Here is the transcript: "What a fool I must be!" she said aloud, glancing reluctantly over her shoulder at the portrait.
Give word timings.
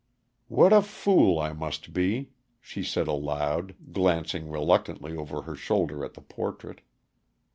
"What 0.47 0.73
a 0.73 0.81
fool 0.81 1.37
I 1.37 1.53
must 1.53 1.93
be!" 1.93 2.31
she 2.59 2.81
said 2.81 3.07
aloud, 3.07 3.75
glancing 3.91 4.49
reluctantly 4.49 5.15
over 5.15 5.43
her 5.43 5.53
shoulder 5.53 6.03
at 6.03 6.15
the 6.15 6.21
portrait. 6.23 6.81